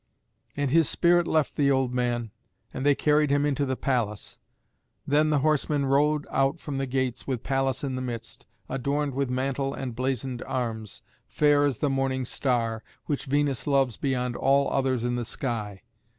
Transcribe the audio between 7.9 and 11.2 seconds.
the midst, adorned with mantle and blazoned arms,